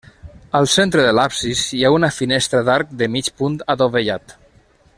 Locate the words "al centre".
0.59-1.03